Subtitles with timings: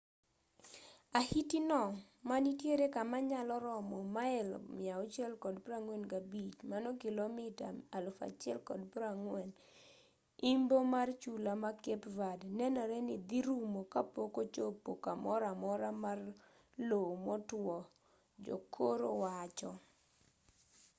[1.19, 1.81] ahiti no
[2.27, 12.47] ma nitiere kama nyalo romo mail 645 kilomita 1040 imbo mar chula ma cape verde
[12.59, 16.19] nenore ni dhi rumo kapok ochopo kamoro amora mar
[16.89, 17.75] lowo motwo
[18.45, 19.71] jokoro wacho